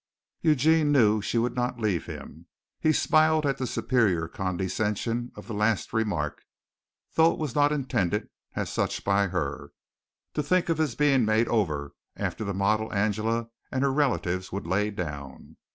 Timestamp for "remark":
5.93-6.41